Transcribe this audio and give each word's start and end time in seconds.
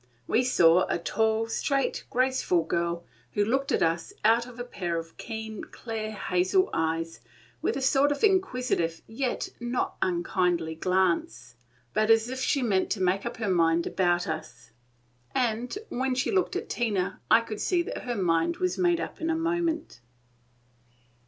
We 0.25 0.43
saw 0.43 0.87
a 0.89 0.97
tall, 0.97 1.45
straight, 1.47 2.05
graceful 2.09 2.63
girl, 2.63 3.03
who 3.33 3.45
looked 3.45 3.71
at 3.71 3.83
us 3.83 4.13
out 4.25 4.47
of 4.47 4.59
a 4.59 4.63
pair 4.63 4.97
of 4.97 5.15
keen, 5.17 5.63
clear, 5.65 6.09
hazel 6.11 6.71
eyes, 6.73 7.21
with 7.61 7.77
a 7.77 7.83
sort 7.83 8.11
of 8.11 8.23
inquisitive 8.23 9.03
yet 9.05 9.49
not 9.59 9.97
unkindly 10.01 10.73
glance, 10.73 11.53
but 11.93 12.09
as 12.09 12.29
if 12.29 12.39
she 12.39 12.63
meant 12.63 12.89
to 12.93 12.99
make 12.99 13.27
up 13.27 13.37
her 13.37 13.47
mind 13.47 13.85
about 13.85 14.27
us; 14.27 14.71
and 15.35 15.77
when 15.89 16.15
she 16.15 16.31
looked 16.31 16.55
at 16.55 16.67
Tina 16.67 17.19
I 17.29 17.41
could 17.41 17.61
see 17.61 17.83
that 17.83 17.99
her 17.99 18.15
mind 18.15 18.57
was 18.57 18.79
made 18.79 18.99
up 18.99 19.21
in 19.21 19.29
a 19.29 19.35
moment. 19.35 19.99